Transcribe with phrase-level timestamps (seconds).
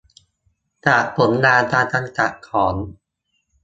[0.85, 2.75] จากผลงานการกำกับของ